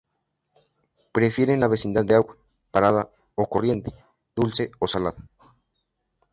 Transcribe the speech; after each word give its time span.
Prefieren 1.11 1.59
la 1.59 1.67
vecindad 1.67 2.03
de 2.05 2.15
agua, 2.15 2.35
parada 2.71 3.11
o 3.35 3.47
corriente, 3.47 3.91
dulce 4.35 4.71
o 4.79 4.87
salada. 4.87 5.23